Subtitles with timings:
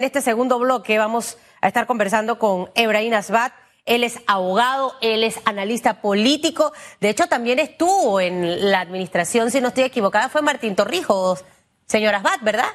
[0.00, 3.52] En este segundo bloque vamos a estar conversando con Ebrahim Asbat.
[3.84, 6.72] Él es abogado, él es analista político.
[7.00, 11.44] De hecho, también estuvo en la administración, si no estoy equivocada, fue Martín Torrijos.
[11.86, 12.68] Señor Asbat, ¿verdad?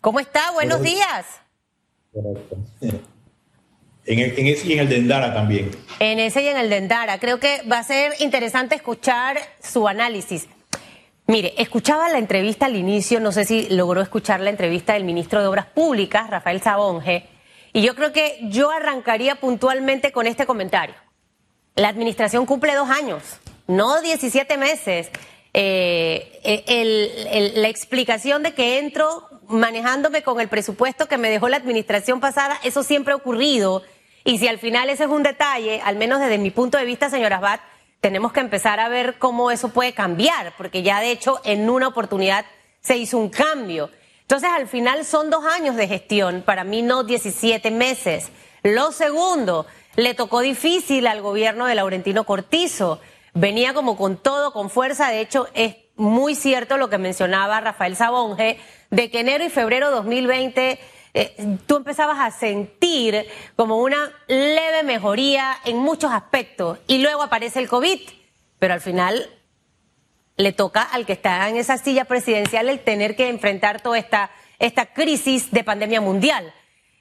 [0.00, 0.52] ¿Cómo está?
[0.52, 1.26] Buenos días.
[4.06, 5.70] En, en, ese y en el de Endara también.
[5.98, 7.20] En ese y en el de Endara.
[7.20, 10.48] Creo que va a ser interesante escuchar su análisis.
[11.32, 15.40] Mire, escuchaba la entrevista al inicio, no sé si logró escuchar la entrevista del ministro
[15.40, 17.26] de Obras Públicas, Rafael Sabonge,
[17.72, 20.94] y yo creo que yo arrancaría puntualmente con este comentario.
[21.74, 23.22] La administración cumple dos años,
[23.66, 25.08] no 17 meses.
[25.54, 31.56] Eh, eh, la explicación de que entro manejándome con el presupuesto que me dejó la
[31.56, 33.82] administración pasada, eso siempre ha ocurrido.
[34.24, 37.08] Y si al final ese es un detalle, al menos desde mi punto de vista,
[37.08, 37.60] señora Abad,
[38.02, 41.86] tenemos que empezar a ver cómo eso puede cambiar, porque ya de hecho en una
[41.86, 42.44] oportunidad
[42.80, 43.90] se hizo un cambio.
[44.22, 48.30] Entonces al final son dos años de gestión, para mí no 17 meses.
[48.64, 53.00] Lo segundo, le tocó difícil al gobierno de Laurentino Cortizo.
[53.34, 55.08] Venía como con todo, con fuerza.
[55.08, 58.58] De hecho, es muy cierto lo que mencionaba Rafael Sabonge,
[58.90, 60.80] de que enero y febrero de 2020
[61.14, 67.58] eh, tú empezabas a sentir como una leve mejoría en muchos aspectos y luego aparece
[67.58, 68.00] el COVID,
[68.58, 69.28] pero al final
[70.36, 74.30] le toca al que está en esa silla presidencial el tener que enfrentar toda esta,
[74.58, 76.52] esta crisis de pandemia mundial.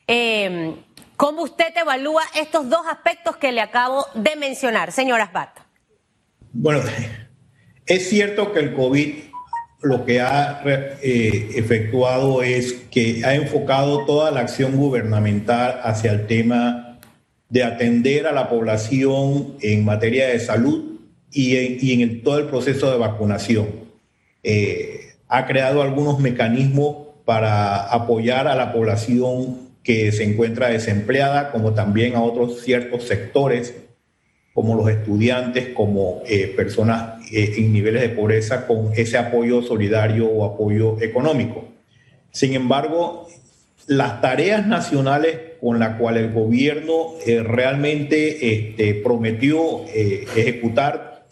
[0.07, 0.75] Em,
[1.15, 5.59] ¿Cómo usted evalúa estos dos aspectos que le acabo de mencionar, señora Asbat?
[6.51, 6.81] Bueno,
[7.85, 9.30] es cierto que el COVID
[9.81, 16.27] lo que ha eh, efectuado es que ha enfocado toda la acción gubernamental hacia el
[16.27, 16.99] tema
[17.49, 20.99] de atender a la población en materia de salud
[21.31, 23.67] y en, todo el proceso de vacunación.
[24.43, 31.73] Eh, ha creado algunos mecanismos para apoyar a la población que se encuentra desempleada, como
[31.73, 33.73] también a otros ciertos sectores
[34.53, 40.27] como los estudiantes, como eh, personas eh, en niveles de pobreza con ese apoyo solidario
[40.27, 41.65] o apoyo económico.
[42.31, 43.27] Sin embargo,
[43.87, 51.25] las tareas nacionales con las cuales el gobierno eh, realmente este, prometió ejecutar,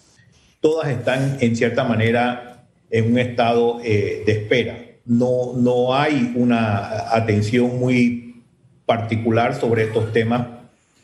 [0.61, 4.77] todas están en cierta manera en un estado de espera.
[5.05, 8.43] No, no hay una atención muy
[8.85, 10.59] particular sobre estos temas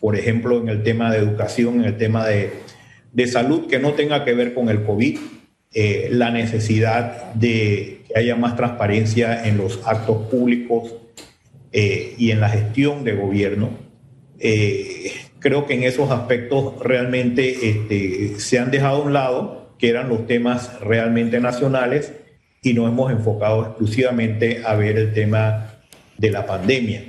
[0.05, 2.53] por ejemplo, en el tema de educación, en el tema de,
[3.27, 5.17] salud, que no tenga que ver con el COVID,
[5.73, 10.93] eh, la necesidad de que haya más transparencia en los actos públicos
[11.71, 13.71] eh, y en la gestión de gobierno.
[14.39, 19.89] Eh, creo que en esos aspectos realmente este, se han dejado a un lado, que
[19.89, 22.13] eran los temas realmente nacionales,
[22.61, 25.81] y nos hemos enfocado exclusivamente a ver el tema
[26.17, 27.03] de la pandemia.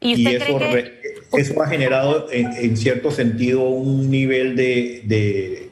[0.00, 0.58] ¿Y, eso
[1.32, 5.70] eso ha generado en, cierto sentido un nivel de,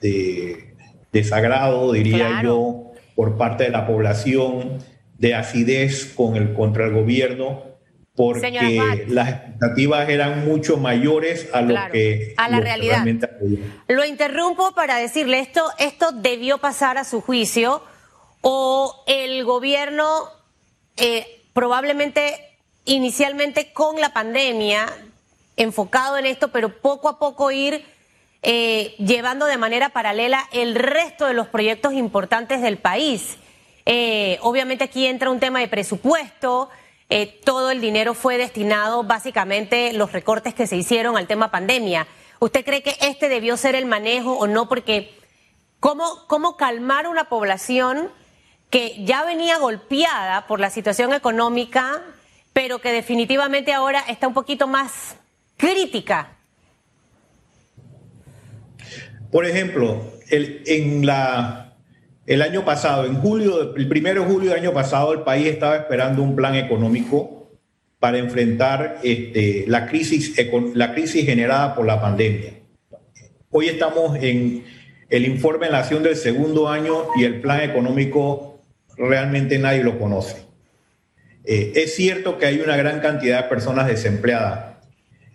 [0.00, 0.74] de,
[1.12, 4.78] desagrado, diría yo, por parte de la población,
[5.18, 7.64] de acidez con el, contra el gobierno,
[8.14, 13.06] porque las expectativas eran mucho mayores a lo que a la realidad.
[13.86, 17.80] lo interrumpo para decirle esto, esto debió pasar a su juicio
[18.40, 20.04] o el gobierno
[20.96, 22.47] eh, probablemente
[22.88, 24.86] inicialmente con la pandemia,
[25.56, 27.84] enfocado en esto, pero poco a poco ir
[28.42, 33.36] eh, llevando de manera paralela el resto de los proyectos importantes del país.
[33.84, 36.70] Eh, obviamente aquí entra un tema de presupuesto,
[37.10, 42.06] eh, todo el dinero fue destinado básicamente los recortes que se hicieron al tema pandemia.
[42.38, 44.68] ¿Usted cree que este debió ser el manejo o no?
[44.68, 45.14] Porque
[45.78, 48.10] ¿cómo, cómo calmar una población
[48.70, 52.02] que ya venía golpeada por la situación económica,
[52.58, 55.14] pero que definitivamente ahora está un poquito más
[55.56, 56.38] crítica.
[59.30, 61.76] Por ejemplo, el, en la,
[62.26, 65.76] el año pasado, en julio, el primero de julio del año pasado, el país estaba
[65.76, 67.48] esperando un plan económico
[68.00, 70.34] para enfrentar este, la, crisis,
[70.74, 72.54] la crisis generada por la pandemia.
[73.52, 74.64] Hoy estamos en
[75.08, 78.58] el informe de la acción del segundo año y el plan económico
[78.96, 80.47] realmente nadie lo conoce.
[81.50, 84.76] Eh, es cierto que hay una gran cantidad de personas desempleadas,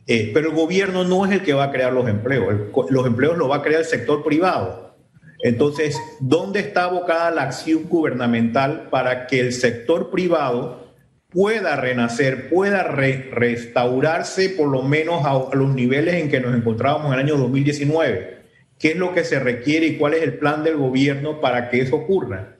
[0.05, 2.53] eh, pero el gobierno no es el que va a crear los empleos.
[2.91, 4.95] los empleos los va a crear el sector privado.
[5.41, 10.93] Entonces, ¿dónde está abocada la acción gubernamental para que el sector privado
[11.29, 17.13] pueda renacer, pueda restaurarse por lo menos a, los niveles en que nos encontrábamos en
[17.13, 18.37] el año 2019?
[18.77, 21.81] ¿Qué es lo que se requiere y cuál es el plan del gobierno para que
[21.81, 22.52] eso ocurra?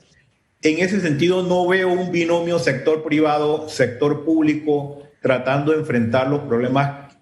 [0.64, 6.42] En ese sentido no veo un binomio sector privado, sector público tratando de enfrentar los
[6.42, 7.16] problemas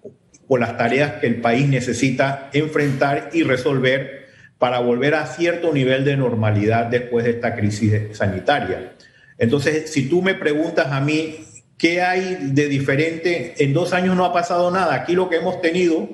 [0.48, 4.26] o las tareas que el país necesita enfrentar y resolver
[4.58, 8.92] para volver a cierto nivel de normalidad después de esta crisis sanitaria.
[9.38, 11.44] Entonces, si tú me preguntas a mí
[11.76, 14.94] qué hay de diferente, en dos años no ha pasado nada.
[14.94, 16.08] Aquí lo que hemos tenido,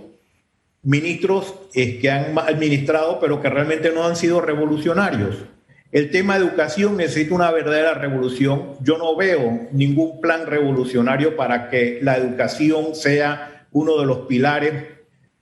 [0.83, 5.45] ministros que han administrado, pero que realmente no han sido revolucionarios.
[5.91, 8.75] El tema de educación necesita una verdadera revolución.
[8.81, 14.85] Yo no veo ningún plan revolucionario para que la educación sea uno de los pilares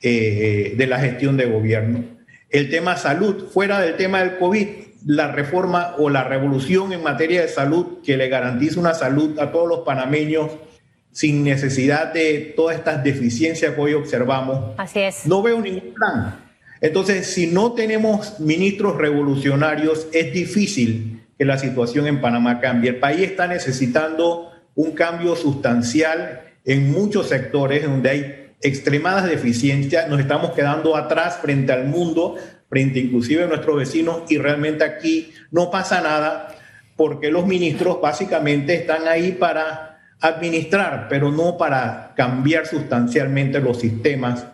[0.00, 2.16] eh, de la gestión de gobierno
[2.50, 4.68] el tema salud, fuera del tema del COVID,
[5.04, 9.52] la reforma o la revolución en materia de salud que le garantice una salud a
[9.52, 10.50] todos los panameños
[11.12, 14.74] sin necesidad de todas estas deficiencias que hoy observamos.
[14.78, 15.26] Así es.
[15.26, 16.45] No veo ningún plan.
[16.86, 22.90] Entonces, si no tenemos ministros revolucionarios, es difícil que la situación en Panamá cambie.
[22.90, 30.20] El país está necesitando un cambio sustancial en muchos sectores donde hay extremadas deficiencias, nos
[30.20, 32.36] estamos quedando atrás frente al mundo,
[32.68, 36.54] frente inclusive a nuestros vecinos y realmente aquí no pasa nada
[36.96, 44.46] porque los ministros básicamente están ahí para administrar, pero no para cambiar sustancialmente los sistemas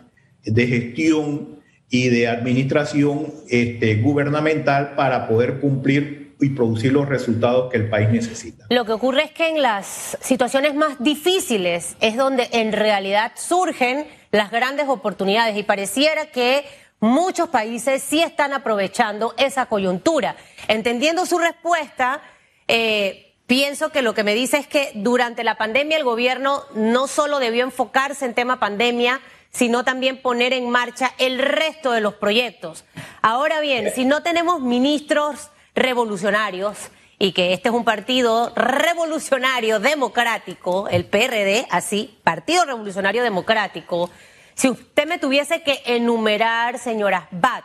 [0.43, 1.52] de gestión
[1.93, 8.09] y de administración este, gubernamental para poder cumplir y producir los resultados que el país
[8.09, 8.65] necesita.
[8.71, 14.07] Lo que ocurre es que en las situaciones más difíciles es donde en realidad surgen
[14.31, 16.65] las grandes oportunidades y pareciera que
[16.99, 20.35] muchos países sí están aprovechando esa coyuntura.
[20.67, 22.23] Entendiendo su respuesta,
[22.67, 27.07] eh, pienso que lo que me dice es que durante la pandemia el gobierno no
[27.07, 29.21] solo debió enfocarse en tema pandemia,
[29.53, 32.85] sino también poner en marcha el resto de los proyectos.
[33.21, 36.77] Ahora bien, si no tenemos ministros revolucionarios
[37.19, 44.09] y que este es un partido revolucionario democrático, el PRD, así, Partido Revolucionario Democrático,
[44.55, 47.63] si usted me tuviese que enumerar, señora Bat,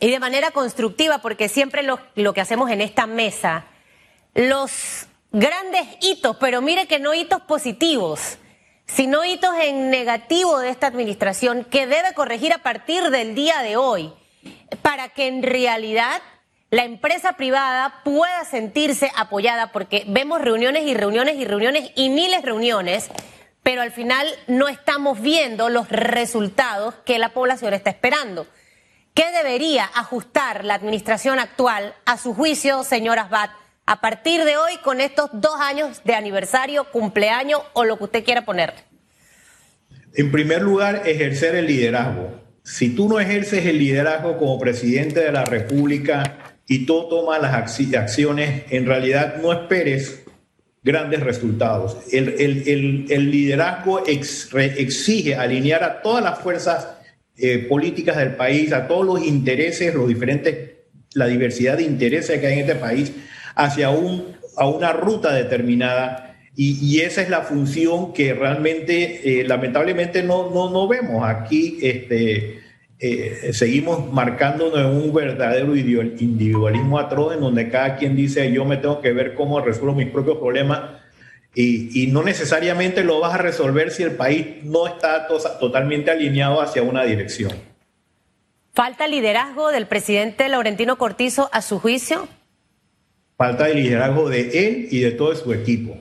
[0.00, 3.64] y de manera constructiva, porque siempre lo, lo que hacemos en esta mesa,
[4.34, 8.38] los grandes hitos, pero mire que no hitos positivos,
[8.88, 13.76] sino hitos en negativo de esta administración que debe corregir a partir del día de
[13.76, 14.12] hoy,
[14.82, 16.20] para que en realidad
[16.70, 22.42] la empresa privada pueda sentirse apoyada, porque vemos reuniones y reuniones y reuniones y miles
[22.42, 23.10] de reuniones,
[23.62, 28.46] pero al final no estamos viendo los resultados que la población está esperando.
[29.14, 33.50] ¿Qué debería ajustar la administración actual a su juicio, señora Asbat,
[33.88, 38.24] a partir de hoy con estos dos años de aniversario, cumpleaños o lo que usted
[38.24, 38.74] quiera poner?
[40.14, 42.38] En primer lugar, ejercer el liderazgo.
[42.62, 46.36] Si tú no ejerces el liderazgo como presidente de la República,
[46.66, 50.22] y tú tomas las acciones, en realidad no esperes
[50.82, 51.96] grandes resultados.
[52.12, 56.88] El, liderazgo exige alinear a todas las fuerzas
[57.38, 60.72] eh, políticas del país, a todos los intereses, los diferentes,
[61.14, 63.12] la diversidad de intereses que hay en este país,
[63.58, 66.36] hacia un, a una ruta determinada.
[66.56, 71.78] Y, esa es la función que realmente, eh, lamentablemente, no, no, no vemos aquí.
[71.82, 72.58] Este,
[72.98, 79.00] eh, seguimos marcándonos un verdadero individualismo atroz en donde cada quien dice yo me tengo
[79.00, 80.98] que ver cómo resuelvo mis propios problemas
[81.54, 86.82] y, no necesariamente lo vas a resolver si el país no está totalmente alineado hacia
[86.82, 87.52] una dirección.
[88.74, 92.28] ¿Falta liderazgo del presidente Laurentino Cortizo a su juicio?
[93.38, 95.96] Falta el liderazgo de él y de todo su equipo.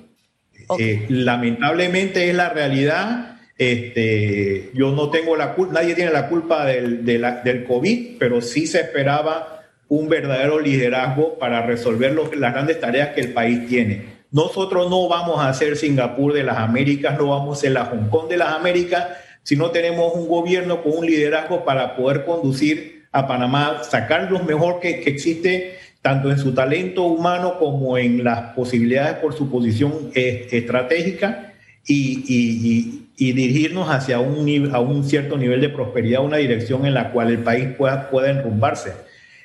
[0.78, 6.66] Eh, lamentablemente es la realidad este, yo no tengo la culpa, nadie tiene la culpa
[6.66, 13.10] del, del COVID, pero sí se esperaba un verdadero liderazgo para resolver las grandes tareas
[13.10, 14.18] que el país tiene.
[14.32, 18.10] Nosotros no vamos a ser Singapur de las Américas, no vamos a ser la Hong
[18.10, 19.08] Kong de las Américas,
[19.42, 24.40] si no tenemos un gobierno con un liderazgo para poder conducir a Panamá, sacar lo
[24.44, 30.10] mejor que, existe, tanto en su talento humano como en las posibilidades por su posición
[30.16, 31.52] eh, estratégica
[31.86, 37.68] y, dirigirnos hacia un, cierto nivel de prosperidad, una dirección en la cual el país
[37.78, 38.94] pueda, pueda enrumbarse.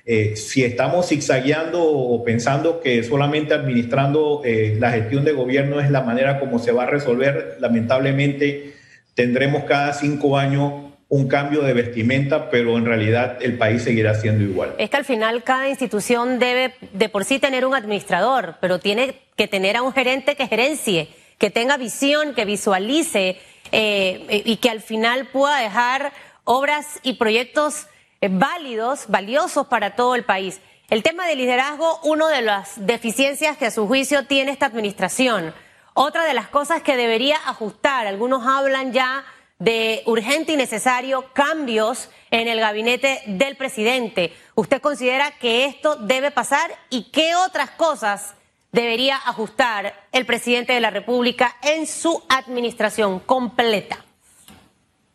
[0.06, 5.90] Eh, si estamos zigzagueando o pensando que solamente administrando eh, la gestión de gobierno es
[5.90, 8.74] la manera como se va a resolver, lamentablemente
[9.16, 10.74] tendremos cada cinco años
[11.12, 14.74] un cambio de vestimenta, pero en realidad el país seguirá siendo igual.
[14.78, 19.16] Es que al final cada institución debe de por sí tener un administrador, pero tiene
[19.36, 23.36] que tener a un gerente que gerencie que tenga visión, que visualice
[23.72, 26.14] eh, y que al final pueda dejar
[26.44, 27.88] obras y proyectos
[28.22, 30.62] eh, válidos, valiosos para todo el país.
[30.88, 35.52] el tema del liderazgo, una de las deficiencias que a su juicio tiene esta administración.
[35.92, 39.26] Otra de las cosas que debería ajustar, algunos hablan ya
[39.62, 44.32] de urgente y necesario cambios en el gabinete del presidente.
[44.56, 48.34] ¿Usted considera que esto debe pasar y qué otras cosas
[48.72, 54.04] debería ajustar el presidente de la República en su administración completa?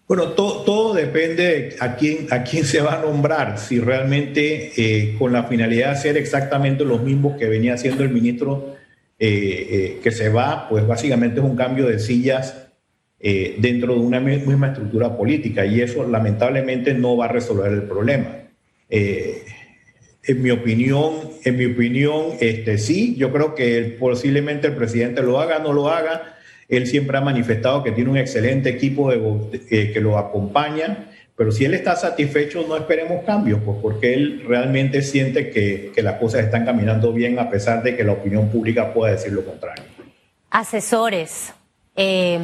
[0.07, 5.33] Bueno, todo, depende a quién, a quién se va a nombrar, si realmente eh, con
[5.33, 8.77] la finalidad de hacer exactamente los mismos que venía haciendo el ministro
[9.19, 12.66] eh, eh, que se va, pues básicamente es un cambio de sillas
[13.19, 18.43] dentro de una misma estructura política y eso lamentablemente no va a resolver el problema.
[18.89, 25.39] en mi opinión, en mi opinión, este, sí, yo creo que posiblemente el presidente lo
[25.39, 29.91] haga, no lo haga, él siempre ha manifestado que tiene un excelente equipo de, eh,
[29.93, 35.01] que lo acompaña, pero si él está satisfecho, no esperemos cambios, pues porque él realmente
[35.01, 39.13] siente que, las cosas están caminando bien a pesar de que la opinión pública pueda
[39.13, 39.83] decir lo contrario.
[40.49, 41.53] Asesores.
[41.95, 42.39] Eh,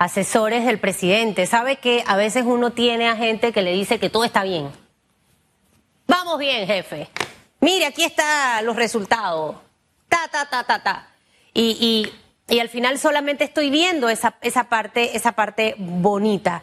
[0.00, 1.46] asesores del presidente.
[1.46, 4.72] Sabe que a veces uno tiene a gente que le dice que todo está bien.
[6.08, 7.08] Vamos bien, jefe.
[7.60, 9.54] Mire, aquí están los resultados.
[10.08, 11.06] Ta, ta, ta, ta, ta.
[11.54, 12.10] y
[12.50, 16.62] y al final solamente estoy viendo esa, esa, parte, esa parte bonita.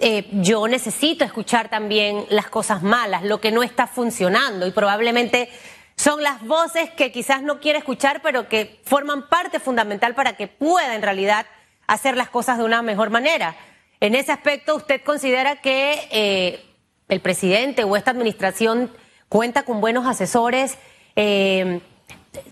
[0.00, 5.50] Eh, yo necesito escuchar también las cosas malas, lo que no está funcionando y probablemente
[5.94, 10.48] son las voces que quizás no quiere escuchar, pero que forman parte fundamental para que
[10.48, 11.46] pueda en realidad
[11.86, 13.56] hacer las cosas de una mejor manera.
[14.00, 16.64] En ese aspecto, ¿usted considera que eh,
[17.08, 18.90] el presidente o esta administración
[19.28, 20.76] cuenta con buenos asesores?
[21.16, 21.80] Eh,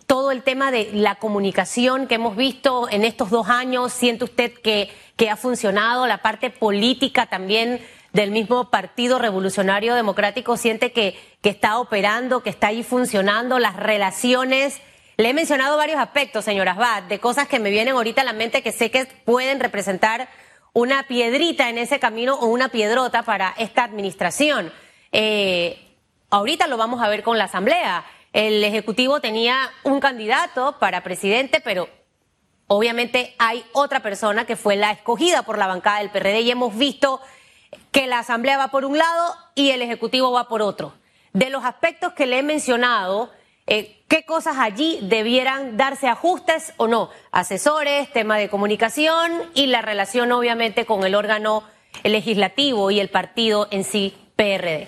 [0.07, 4.53] todo el tema de la comunicación que hemos visto en estos dos años, ¿siente usted
[4.53, 6.07] que, que ha funcionado?
[6.07, 7.81] La parte política también
[8.13, 13.77] del mismo Partido Revolucionario Democrático siente que, que está operando, que está ahí funcionando, las
[13.77, 14.81] relaciones.
[15.17, 18.33] Le he mencionado varios aspectos, señora Bad, de cosas que me vienen ahorita a la
[18.33, 20.29] mente que sé que pueden representar
[20.73, 24.73] una piedrita en ese camino o una piedrota para esta administración.
[25.13, 25.79] Eh,
[26.31, 28.05] ahorita lo vamos a ver con la Asamblea
[28.35, 31.89] el Ejecutivo tenía un candidato para presidente, pero
[32.67, 36.77] obviamente hay otra persona que fue la escogida por la bancada del PRD y hemos
[36.77, 37.21] visto
[37.93, 40.95] que la Asamblea va por un lado y el Ejecutivo va por otro.
[41.33, 43.31] De los aspectos que le he mencionado,
[43.69, 47.11] eh, ¿qué cosas allí debieran darse ajustes o no?
[47.33, 51.65] Asesores, tema de comunicación y la relación obviamente con el órgano
[52.05, 54.87] legislativo y el partido en sí, PRD.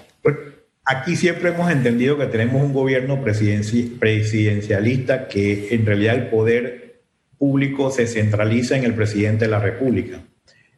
[0.85, 7.01] Aquí siempre hemos entendido que tenemos un gobierno presidencialista que en realidad el poder
[7.37, 10.21] público se centraliza en el presidente de la República.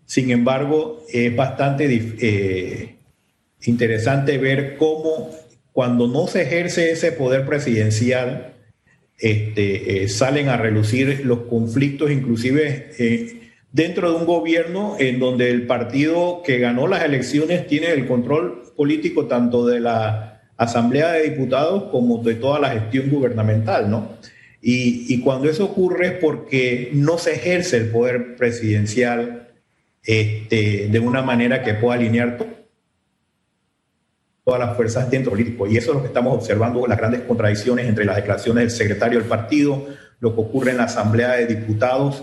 [0.06, 2.96] Sin embargo, es bastante eh,
[3.60, 5.36] interesante ver cómo
[5.72, 8.54] cuando no se ejerce ese poder presidencial,
[9.18, 15.50] este, eh, salen a relucir los conflictos, inclusive eh, dentro de un gobierno en donde
[15.50, 21.30] el partido que ganó las elecciones tiene el control político tanto de la Asamblea de
[21.30, 24.18] Diputados como de toda la gestión gubernamental, ¿no?
[24.60, 29.48] Y, cuando eso ocurre es porque no se ejerce el poder presidencial
[30.04, 32.38] este, de una manera que pueda alinear
[34.48, 35.66] todas las fuerzas dentro político.
[35.66, 39.18] Y eso es lo que estamos observando, las grandes contradicciones entre las declaraciones del secretario
[39.18, 39.86] del partido,
[40.20, 42.22] lo que ocurre en la Asamblea de Diputados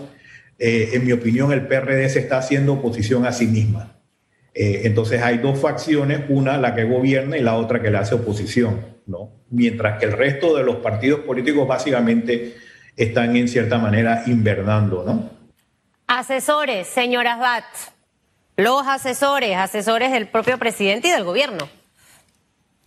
[0.58, 3.98] eh, en mi opinión, el PRD se está haciendo oposición a sí misma.
[4.54, 8.16] Eh, entonces hay dos facciones, una la que gobierna y la otra que le hace
[8.16, 9.30] oposición, ¿no?
[9.50, 12.56] Mientras que el resto de los partidos políticos básicamente
[12.96, 15.30] están en cierta manera invernando, ¿no?
[16.08, 17.64] Asesores, señoras Bat,
[18.56, 21.68] los asesores, asesores del propio presidente y del gobierno.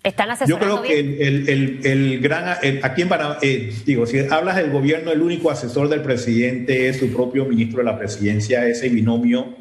[0.04, 4.72] ¿Están asesorando Yo creo que el, gran, aquí en Panamá, eh, digo, si hablas del
[4.72, 9.58] gobierno, el único asesor del presidente es su propio ministro de la presidencia, ese binomio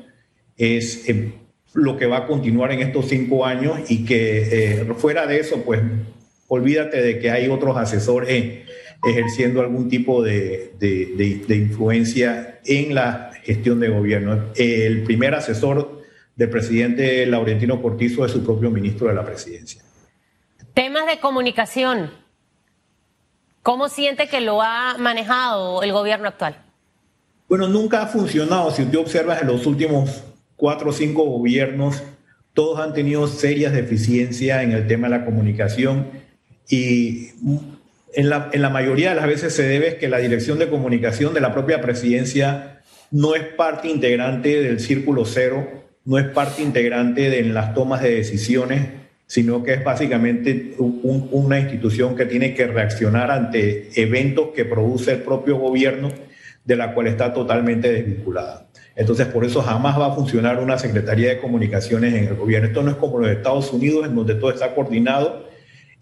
[0.57, 1.33] es eh,
[1.75, 5.64] lo que va a continuar en estos cinco años y que eh, fuera de eso,
[5.64, 5.80] pues
[6.47, 8.61] olvídate de que hay otros asesores
[9.04, 14.52] ejerciendo algún tipo de, de influencia en la gestión de gobierno.
[14.57, 16.02] El primer asesor
[16.37, 19.83] del presidente Laurentino Cortizo es su propio ministro de la presidencia.
[20.78, 22.12] Temas de comunicación.
[23.64, 26.54] ¿Cómo siente que lo ha manejado el gobierno actual?
[27.49, 28.70] Bueno, nunca ha funcionado.
[28.70, 30.23] Si usted observa en los últimos
[30.54, 32.04] cuatro o cinco gobiernos,
[32.54, 36.11] todos han tenido serias deficiencias en el tema de la comunicación
[36.68, 37.30] y
[38.14, 41.35] en la, en la mayoría de las veces se debe que la dirección de comunicación
[41.35, 45.68] de la propia presidencia no es parte integrante del círculo cero,
[46.04, 52.16] no es parte integrante de las tomas de decisiones sino que es básicamente una institución
[52.16, 56.11] que tiene que reaccionar ante eventos que produce el propio gobierno,
[56.64, 58.68] de la cual está totalmente desvinculada.
[58.97, 62.68] Entonces, por eso jamás va a funcionar una Secretaría de Comunicaciones en el gobierno.
[62.68, 65.47] Esto no es como los Estados Unidos, en donde todo está coordinado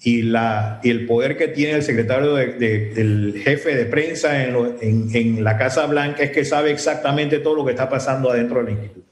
[0.01, 5.59] y, la, y el poder que tiene el secretario del jefe de prensa en, la
[5.59, 8.65] Casa Blanca es que sabe exactamente todo lo que está pasando adentro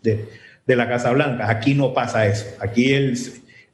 [0.02, 0.24] de
[0.66, 1.50] de la Casa Blanca.
[1.50, 2.46] Aquí no pasa eso.
[2.60, 3.16] Aquí el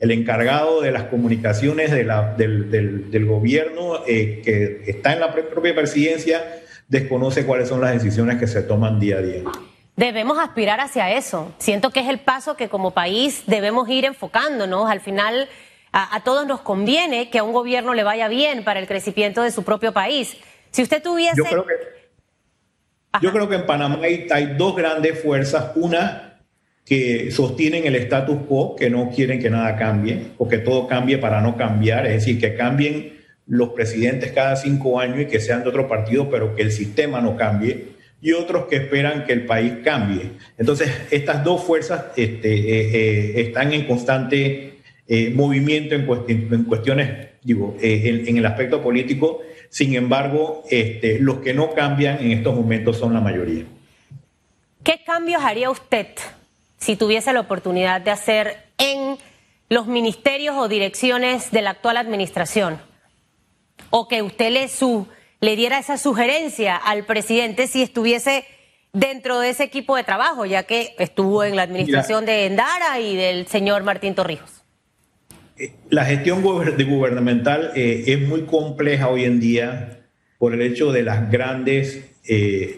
[0.00, 2.70] el encargado de las comunicaciones de la, del,
[3.10, 6.42] del, gobierno eh, que está en la propia presidencia
[6.88, 9.42] desconoce cuáles son las decisiones que se toman día a día.
[9.96, 11.52] Debemos aspirar hacia eso.
[11.58, 14.90] Siento que es el paso que como país debemos ir enfocándonos.
[14.90, 15.48] Al final,
[15.92, 19.50] a, todos nos conviene que a un gobierno le vaya bien para el crecimiento de
[19.50, 20.38] su propio país.
[20.70, 21.36] Si usted tuviese...
[21.36, 21.74] Yo creo que,
[23.20, 25.72] yo creo que en Panamá hay, hay dos grandes fuerzas.
[25.74, 26.29] Una
[26.90, 31.18] que sostienen el status quo, que no quieren que nada cambie o que todo cambie
[31.18, 33.12] para no cambiar, es decir, que cambien
[33.46, 37.20] los presidentes cada cinco años y que sean de otro partido, pero que el sistema
[37.20, 40.32] no cambie, y otros que esperan que el país cambie.
[40.58, 47.76] Entonces, estas dos fuerzas este, eh, eh, están en constante eh, movimiento en, cuestiones, digo,
[47.80, 52.98] en, en, el aspecto político, sin embargo, este, los que no cambian en estos momentos
[52.98, 53.62] son la mayoría.
[54.82, 56.08] ¿Qué cambios haría usted
[56.80, 59.18] si tuviese la oportunidad de hacer en
[59.68, 62.78] los ministerios o direcciones de la actual administración?
[63.90, 65.06] O que usted le, su,
[65.40, 68.44] le diera esa sugerencia al presidente si estuviese
[68.92, 73.16] dentro de ese equipo de trabajo, ya que estuvo en la administración de Endara y
[73.16, 74.50] del señor Martín Torrijos.
[75.56, 80.00] Eh, la gestión gubernamental eh, es muy compleja hoy en día
[80.38, 82.76] por el hecho de las grandes eh,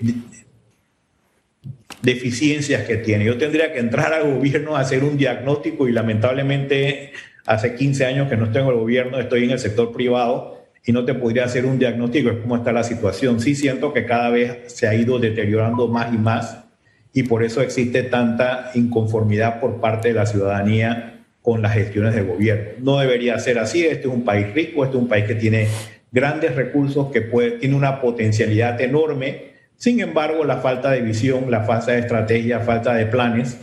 [2.03, 3.25] deficiencias que tiene.
[3.25, 7.13] Yo tendría que entrar al gobierno a hacer un diagnóstico y lamentablemente
[7.47, 10.93] hace 15 años que no estoy en el gobierno, estoy en el sector privado y
[10.93, 13.41] no te podría hacer un diagnóstico de cómo está la situación.
[13.41, 16.59] Sí siento que cada vez se ha ido deteriorando más y más
[17.13, 22.27] y por eso existe tanta inconformidad por parte de la ciudadanía con las gestiones del
[22.27, 22.71] gobierno.
[22.81, 25.69] No debería ser así, este es un país rico, este es un país que tiene
[26.11, 29.52] grandes recursos, que tiene una potencialidad enorme
[29.83, 33.59] sin embargo, la falta de visión, la falta de estrategia, falta de planes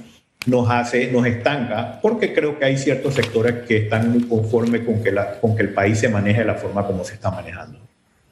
[0.47, 5.01] nos hace, nos estanca, porque creo que hay ciertos sectores que están muy conformes con
[5.01, 7.79] que, la, con que el país se maneje de la forma como se está manejando.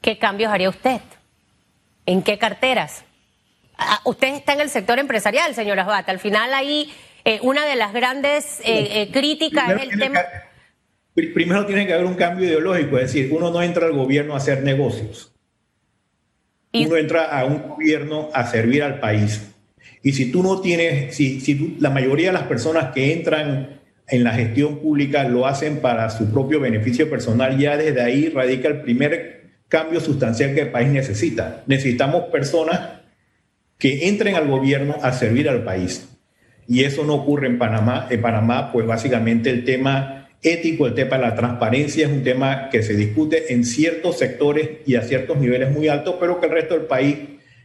[0.01, 0.99] ¿Qué cambios haría usted?
[2.05, 3.05] ¿En qué carteras?
[3.77, 6.09] Ah, usted está en el sector empresarial, señora Abad.
[6.09, 6.91] Al final ahí
[7.23, 10.19] eh, una de las grandes eh, eh, críticas es el tema...
[11.13, 14.37] primero tiene que haber un cambio ideológico, es decir, uno no entra al gobierno a
[14.39, 15.31] hacer negocios
[16.85, 19.41] uno entra a un gobierno a servir al país.
[20.03, 24.23] Y si tú no tienes, si, si la mayoría de las personas que entran en
[24.23, 28.81] la gestión pública lo hacen para su propio beneficio personal, ya desde ahí radica el
[28.81, 29.37] primer
[29.67, 31.63] cambio sustancial que el país necesita.
[31.67, 33.01] Necesitamos personas
[33.77, 36.07] que entren al gobierno a servir al país.
[36.67, 38.07] Y eso no ocurre en Panamá.
[38.09, 42.69] En Panamá, pues básicamente el tema ético, el tema de la transparencia es un tema
[42.69, 46.51] que se discute en ciertos sectores y a ciertos niveles muy altos, pero que el
[46.51, 47.17] resto del país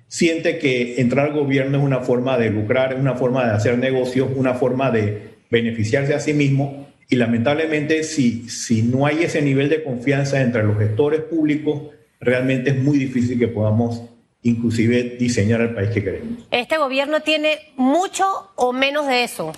[0.08, 3.78] siente que entrar al gobierno es una forma de lucrar, es una forma de hacer
[3.78, 6.88] negocios, una forma de beneficiarse a sí mismo.
[7.08, 12.70] Y lamentablemente, si, si no hay ese nivel de confianza entre los gestores públicos, realmente
[12.70, 14.02] es muy difícil que podamos
[14.42, 16.46] inclusive diseñar el país que queremos.
[16.50, 18.24] Este gobierno tiene mucho
[18.56, 19.52] o menos de eso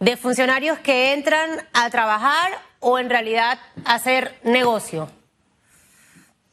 [0.00, 5.10] de funcionarios que entran a trabajar o en realidad a hacer negocio?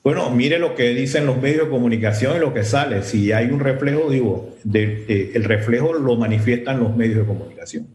[0.03, 3.03] Bueno, mire lo que dicen los medios de comunicación y lo que sale.
[3.03, 7.88] Si hay un reflejo, digo, el reflejo lo manifiestan los medios de comunicación.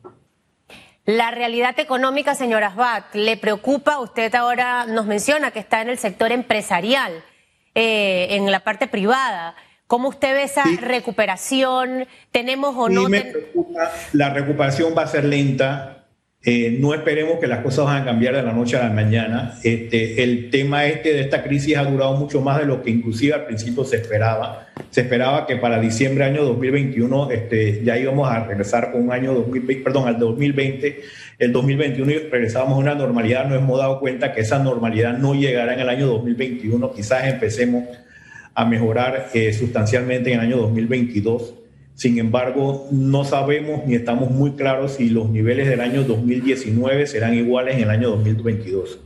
[1.05, 3.99] La realidad económica, señora Asbat, ¿le preocupa?
[3.99, 7.25] Usted ahora nos menciona que está en el sector empresarial,
[7.75, 9.55] eh, en la parte privada.
[9.89, 12.07] ¿Cómo usted ve esa recuperación?
[12.31, 13.09] ¿Tenemos o no?
[13.09, 13.91] Me preocupa.
[14.13, 16.05] La recuperación va a ser lenta.
[16.45, 19.59] Eh, no esperemos que las cosas van a cambiar de la noche a la mañana.
[19.65, 23.33] Este, el tema este de esta crisis ha durado mucho más de lo que inclusive
[23.33, 24.69] al principio se esperaba.
[24.91, 29.33] Se esperaba que para diciembre año 2021 este, ya íbamos a regresar con un año
[29.33, 31.01] 2020, perdón, al 2020,
[31.39, 33.47] el 2021 y regresábamos a una normalidad.
[33.47, 36.93] Nos hemos dado cuenta que esa normalidad no llegará en el año 2021.
[36.93, 37.85] Quizás empecemos
[38.59, 41.55] a mejorar eh, sustancialmente en el año 2022.
[41.95, 47.35] Sin embargo, no sabemos ni estamos muy claros si los niveles del año 2019 serán
[47.35, 48.99] iguales en el año 2022.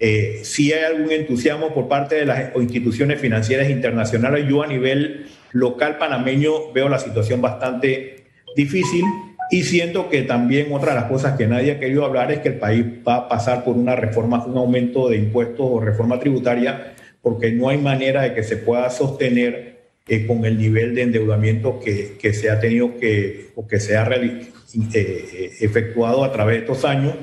[0.00, 5.26] Eh, si hay algún entusiasmo por parte de las instituciones financieras internacionales, yo a nivel
[5.52, 8.24] local panameño veo la situación bastante
[8.56, 9.04] difícil
[9.50, 12.48] Y siento que también otra de las cosas que nadie ha querido hablar es que
[12.48, 16.94] el país va a pasar por una reforma, un aumento de impuestos o reforma tributaria,
[17.22, 21.80] porque no hay manera de que se pueda sostener eh, con el nivel de endeudamiento
[21.80, 26.60] que, que, se ha tenido que, o que se ha eh, efectuado a través de
[26.60, 27.14] estos años,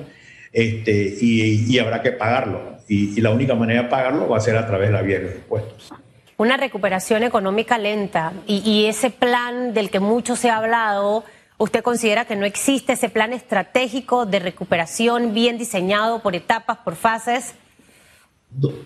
[0.52, 2.78] este, y, y habrá que pagarlo.
[2.88, 5.20] Y, y, la única manera de pagarlo va a ser a través de la vía
[5.20, 5.94] de los impuestos.
[6.38, 11.24] Una recuperación económica lenta y, y ese plan del que mucho se ha hablado
[11.58, 16.98] ¿Usted considera que no existe ese plan estratégico de recuperación bien diseñado por etapas, por
[16.98, 17.56] fases?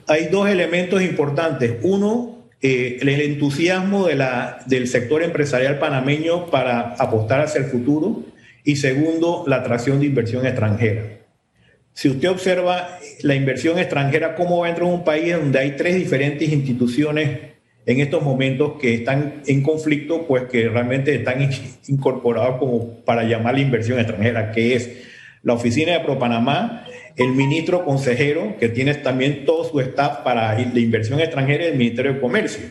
[0.07, 1.77] Hay dos elementos importantes.
[1.81, 8.23] Uno, eh, el entusiasmo del sector empresarial panameño para apostar hacia el futuro.
[8.63, 11.19] Y segundo, la atracción de inversión extranjera.
[11.93, 15.71] Si usted observa la inversión extranjera, cómo va a entrar en un país donde hay
[15.71, 17.39] tres diferentes instituciones
[17.85, 21.49] en estos momentos que están en conflicto, pues que realmente están
[21.87, 24.91] incorporados como para llamar la inversión extranjera, que es
[25.43, 30.79] la oficina de ProPanamá, el ministro consejero, que tiene también todo su staff para la
[30.79, 32.63] inversión extranjera y el Ministerio de Comercio.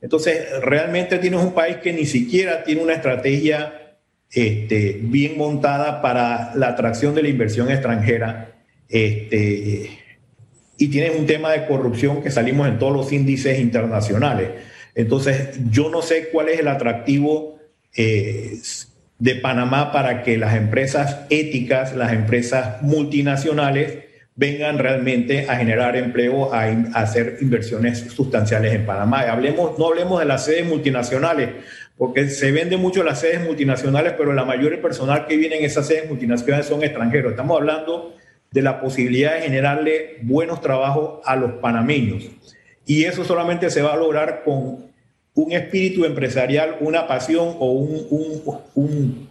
[0.00, 3.96] Entonces, realmente tienes un país que ni siquiera tiene una estrategia
[4.30, 8.62] este, bien montada para la atracción de la inversión extranjera.
[8.88, 9.90] Este,
[10.76, 14.50] y tienes un tema de corrupción que salimos en todos los índices internacionales.
[14.94, 17.58] Entonces, yo no sé cuál es el atractivo
[17.96, 18.58] eh,
[19.18, 23.98] de Panamá para que las empresas éticas, las empresas multinacionales,
[24.36, 29.20] vengan realmente a generar empleo, a, hacer inversiones sustanciales en Panamá.
[29.20, 31.50] Hablemos, no hablemos de las sedes multinacionales,
[31.96, 35.64] porque se vende mucho las sedes multinacionales, pero la mayoría del personal que viene en
[35.64, 37.30] esas sedes multinacionales son extranjeros.
[37.30, 38.16] Estamos hablando
[38.50, 42.28] de la posibilidad de generarle buenos trabajos a los panameños.
[42.86, 44.92] Y eso solamente se va a lograr con
[45.34, 49.28] un espíritu empresarial, una pasión o un,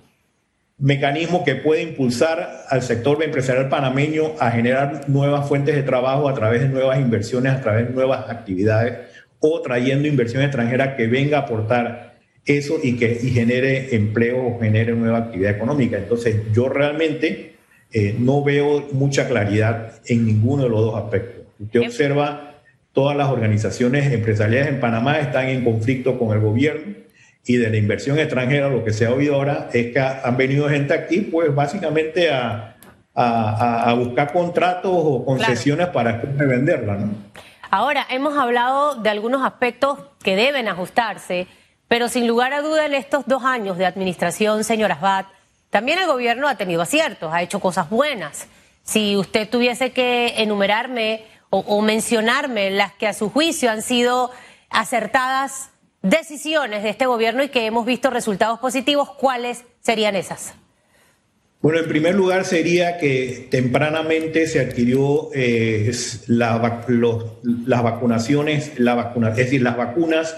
[0.78, 6.34] mecanismo que puede impulsar al sector empresarial panameño a generar nuevas fuentes de trabajo a
[6.34, 8.98] través de nuevas inversiones, a través de nuevas actividades
[9.40, 12.14] o trayendo inversión extranjera que venga a aportar
[12.46, 15.98] eso y que y genere empleo o genere nueva actividad económica.
[15.98, 17.54] Entonces, yo realmente
[17.92, 21.46] eh, no veo mucha claridad en ninguno de los dos aspectos.
[21.60, 22.53] Usted observa,
[22.94, 26.96] todas las organizaciones empresariales en Panamá están en conflicto con el gobierno
[27.46, 30.70] y de la inversión extranjera lo que se ha oído ahora es que han venido
[30.70, 32.74] gente aquí pues básicamente a,
[33.16, 36.96] a, buscar contratos o concesiones para venderla.
[36.96, 37.14] ¿no?
[37.70, 41.48] Ahora, hemos hablado de algunos aspectos que deben ajustarse,
[41.88, 45.26] pero sin lugar a duda en estos dos años de administración, señor Asbat,
[45.70, 48.48] también el gobierno ha tenido aciertos, ha hecho cosas buenas.
[48.84, 51.24] Si usted tuviese que enumerarme
[51.56, 54.32] o, mencionarme las que a su juicio han sido
[54.72, 55.70] acertadas
[56.02, 60.56] decisiones de este gobierno y que hemos visto resultados positivos, ¿cuáles serían esas?
[61.62, 65.92] Bueno, en primer lugar sería que tempranamente se adquirió eh,
[66.28, 66.60] las
[67.84, 70.36] vacunaciones, la vacuna, es decir, las vacunas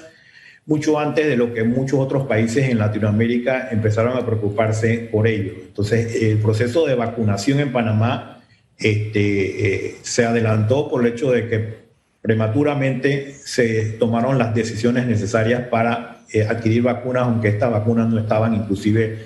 [0.66, 5.54] mucho antes de lo que muchos otros países en Latinoamérica empezaron a preocuparse por ello.
[5.66, 8.35] Entonces, el proceso de vacunación en Panamá
[8.78, 11.86] este, eh, se adelantó por el hecho de que
[12.22, 18.54] prematuramente se tomaron las decisiones necesarias para eh, adquirir vacunas, aunque estas vacunas no estaban
[18.54, 19.20] inclusive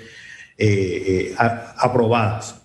[0.58, 2.62] eh, aprobadas.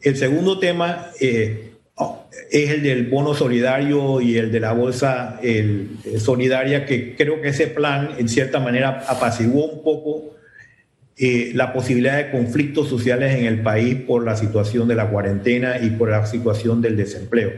[0.00, 6.86] El segundo tema es el del bono solidario y el de la bolsa el, solidaria,
[6.86, 10.37] que creo que ese plan en cierta manera apaciguó un poco
[11.20, 15.78] eh, la posibilidad de conflictos sociales en el país por la situación de la cuarentena
[15.78, 17.50] y por la situación del desempleo.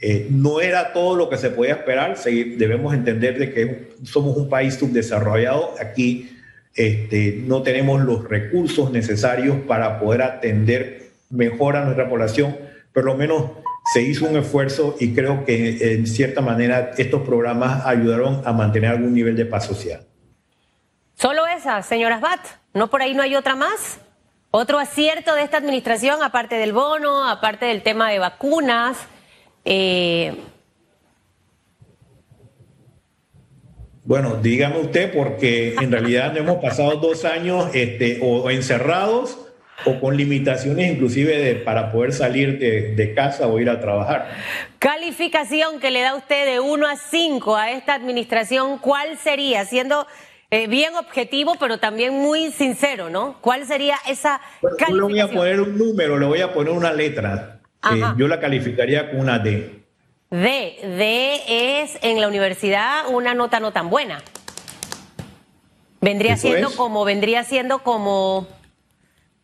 [0.00, 4.48] Eh, no era todo lo que se podía esperar, debemos entender de que somos un
[4.48, 6.38] país subdesarrollado, aquí
[6.74, 12.56] este, no tenemos los recursos necesarios para poder atender mejor a nuestra población,
[12.94, 13.50] por lo menos
[13.92, 18.90] se hizo un esfuerzo y creo que en cierta manera estos programas ayudaron a mantener
[18.90, 20.06] algún nivel de paz social.
[21.14, 24.00] Solo esa, señoras Bat, ¿no por ahí no hay otra más?
[24.50, 28.98] Otro acierto de esta administración, aparte del bono, aparte del tema de vacunas.
[29.64, 30.34] Eh,
[34.04, 39.38] bueno, dígame usted, porque en realidad hemos pasado dos años este, o encerrados
[39.84, 44.28] o con limitaciones inclusive de, para poder salir de, casa o ir a trabajar.
[44.78, 49.64] Calificación que le da usted de 1 a 5 a esta administración, ¿cuál sería?
[49.64, 50.06] Siendo
[50.52, 53.36] eh, bien objetivo, pero también muy sincero, ¿no?
[53.40, 54.90] ¿Cuál sería esa calificación?
[54.90, 57.60] Yo le voy a poner un número, le voy a poner una letra.
[57.90, 59.82] Eh, yo la calificaría con una D.
[60.28, 60.78] D.
[60.82, 64.22] D es en la universidad una nota no tan buena.
[66.02, 68.46] Vendría siendo como, vendría siendo como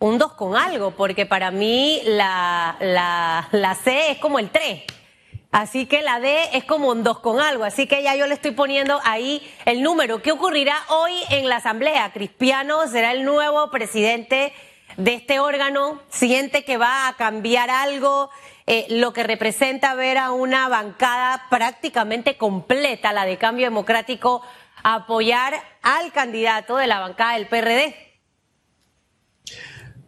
[0.00, 4.82] un 2 con algo, porque para mí la, la, la C es como el 3.
[5.50, 7.64] Así que la D es como un 2 con algo.
[7.64, 10.20] Así que ya yo le estoy poniendo ahí el número.
[10.20, 12.12] ¿Qué ocurrirá hoy en la Asamblea?
[12.12, 14.52] Cristiano será el nuevo presidente
[14.98, 16.02] de este órgano.
[16.10, 18.30] Siente que va a cambiar algo,
[18.66, 24.42] eh, lo que representa ver a una bancada prácticamente completa, la de Cambio Democrático,
[24.82, 28.07] apoyar al candidato de la bancada del PRD.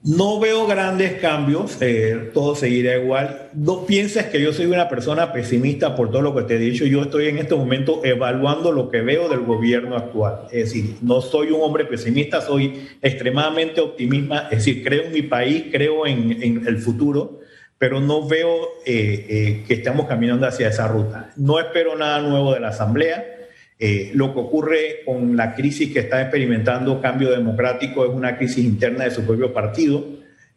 [0.03, 3.51] No veo grandes cambios, eh, todo seguirá igual.
[3.53, 6.87] No pienses que yo soy una persona pesimista por todo lo que te he dicho.
[6.87, 10.47] Yo estoy en este momento evaluando lo que veo del gobierno actual.
[10.53, 14.49] Es decir, no soy un hombre pesimista, soy extremadamente optimista.
[14.51, 17.41] Es decir, creo en mi país, creo en, el futuro,
[17.77, 21.31] pero no veo eh, eh, que estamos caminando hacia esa ruta.
[21.37, 23.40] No espero nada nuevo de la Asamblea
[23.83, 28.63] eh, lo que ocurre con la crisis que está experimentando Cambio Democrático es una crisis
[28.63, 30.05] interna de su propio partido.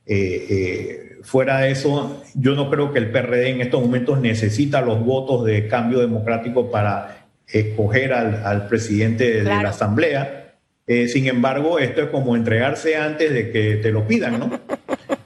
[0.05, 4.81] Eh, eh, fuera de eso, yo no creo que el PRD en estos momentos necesita
[4.81, 10.55] los votos de Cambio Democrático para escoger al, presidente de la Asamblea.
[10.86, 14.59] sin embargo, esto es como entregarse antes de que te lo pidan, ¿no?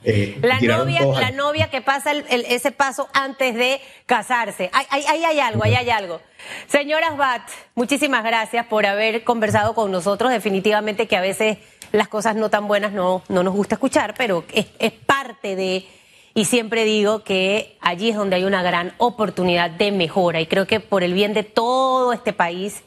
[0.10, 4.70] Eh, la, novia, la novia que pasa ese paso antes de casarse.
[4.72, 6.22] Ahí hay, algo, ahí hay algo.
[6.67, 7.41] Señora Bat,
[7.76, 10.32] muchísimas gracias por haber conversado con nosotros.
[10.32, 11.58] Definitivamente que a veces
[11.91, 15.86] las cosas no tan buenas no, no nos gusta escuchar, pero es, es parte de...
[16.34, 20.39] Y siempre digo que allí es donde hay una gran oportunidad de mejora.
[20.39, 22.82] Y creo que por el bien de todo este país,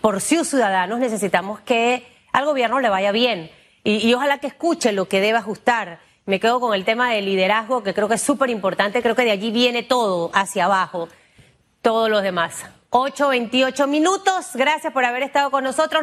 [0.00, 3.52] por sus ciudadanos, necesitamos que al gobierno le vaya bien.
[3.84, 7.26] Y, y ojalá que escuche lo que debe ajustar me quedo con el tema del
[7.26, 9.02] liderazgo, que creo que es súper importante.
[9.02, 11.08] Creo que de allí viene todo hacia abajo,
[11.82, 12.64] todos los demás.
[12.90, 14.50] 8.28 minutos.
[14.54, 16.02] Gracias por haber estado con nosotros.